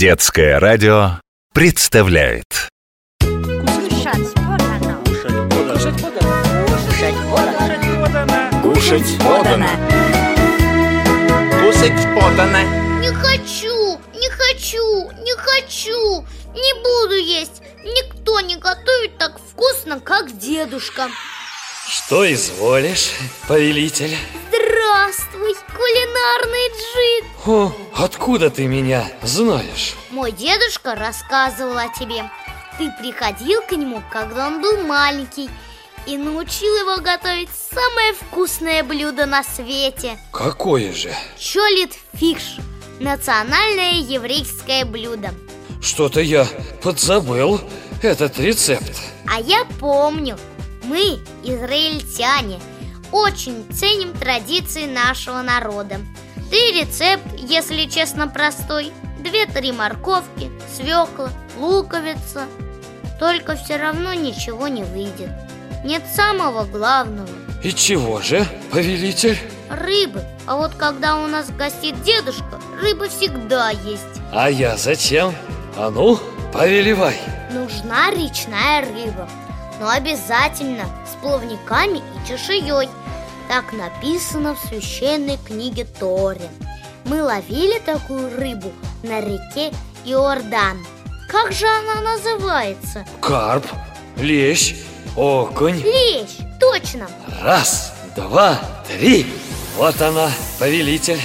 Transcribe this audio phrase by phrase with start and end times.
[0.00, 1.20] Детское радио
[1.52, 2.46] представляет
[3.20, 4.96] Кушать подано.
[5.04, 6.32] Кушать подано.
[6.72, 8.62] Кушать подано.
[8.62, 9.68] Кушать подано.
[11.60, 12.62] Кушать подано.
[13.00, 17.60] Не хочу, не хочу, не хочу, не буду есть.
[17.84, 21.10] Никто не готовит так вкусно, как дедушка.
[21.86, 23.10] Что изволишь,
[23.46, 24.16] повелитель?
[24.48, 27.24] Здравствуй, кулинарный джин.
[27.44, 27.72] О,
[28.04, 29.94] откуда ты меня знаешь?
[30.10, 32.30] Мой дедушка рассказывал о тебе.
[32.78, 35.50] Ты приходил к нему, когда он был маленький,
[36.06, 40.18] и научил его готовить самое вкусное блюдо на свете.
[40.32, 41.12] Какое же?
[41.38, 42.56] Чолит фиш.
[43.00, 45.34] Национальное еврейское блюдо.
[45.82, 46.46] Что-то я
[46.82, 47.60] подзабыл
[48.02, 48.98] этот рецепт.
[49.26, 50.38] А я помню,
[50.84, 52.60] мы, израильтяне,
[53.12, 56.00] очень ценим традиции нашего народа.
[56.50, 58.92] И рецепт, если честно, простой.
[59.20, 62.46] Две-три морковки, свекла, луковица.
[63.18, 65.30] Только все равно ничего не выйдет.
[65.84, 67.28] Нет самого главного
[67.62, 69.38] И чего же, повелитель?–
[69.70, 70.24] рыбы.
[70.46, 74.04] А вот когда у нас гостит дедушка, рыба всегда есть.
[74.32, 75.34] А я зачем?
[75.76, 76.18] А ну,
[76.52, 77.16] повелевай.
[77.52, 79.28] Нужна речная рыба,
[79.80, 82.88] но обязательно с плавниками и чешуей.
[83.50, 86.48] Так написано в священной книге Торе.
[87.04, 88.70] Мы ловили такую рыбу
[89.02, 89.72] на реке
[90.04, 90.78] Иордан.
[91.28, 93.04] Как же она называется?
[93.20, 93.66] Карп,
[94.16, 94.76] лещ,
[95.16, 95.82] окунь.
[95.82, 97.08] Лещ, точно!
[97.42, 98.56] Раз, два,
[98.86, 99.26] три.
[99.76, 101.20] Вот она, повелитель.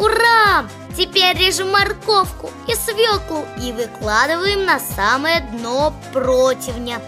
[0.00, 0.64] Ура!
[0.96, 7.00] Теперь режем морковку и свеклу и выкладываем на самое дно противня.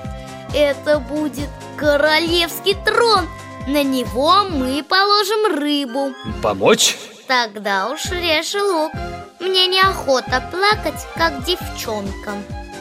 [0.54, 3.26] Это будет королевский трон.
[3.70, 6.12] На него мы положим рыбу.
[6.42, 6.96] Помочь?
[7.28, 8.90] Тогда уж режь лук.
[9.38, 12.32] Мне неохота плакать, как девчонка.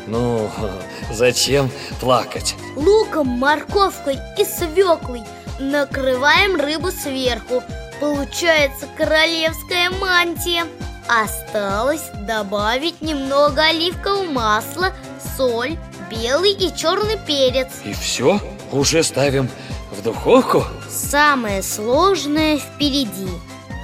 [0.08, 0.50] Ну,
[1.12, 2.56] зачем плакать?
[2.76, 5.22] Луком, морковкой и свеклой
[5.60, 7.62] накрываем рыбу сверху.
[8.00, 10.66] Получается королевская мантия.
[11.08, 14.92] Осталось добавить немного оливкового масла,
[15.38, 15.78] соль,
[16.10, 17.68] белый и черный перец.
[17.86, 18.40] И все?
[18.72, 19.50] Уже ставим
[19.92, 20.64] в духовку?
[20.90, 23.30] Самое сложное впереди.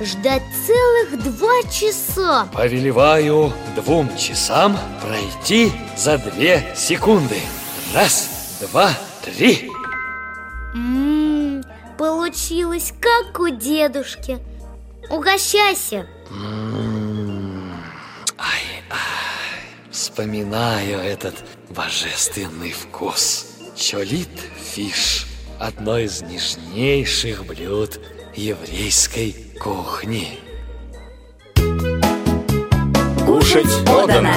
[0.02, 2.48] Ждать целых два часа.
[2.54, 7.40] Повелеваю двум часам пройти за две секунды.
[7.94, 8.92] Раз, два,
[9.24, 9.72] три.
[10.74, 11.64] Ммм,
[11.98, 14.40] получилось как у дедушки.
[15.10, 16.08] Угощайся.
[19.96, 21.36] Вспоминаю этот
[21.70, 23.46] божественный вкус.
[23.78, 24.28] Чолит
[24.62, 25.26] фиш–
[25.60, 28.02] одно из нежнейших блюд
[28.36, 30.38] еврейской кухни.
[33.26, 34.34] Кушать подано.